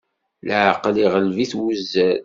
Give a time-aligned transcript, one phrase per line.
[0.47, 2.19] Leɛqel iɣleb-it wuzzal.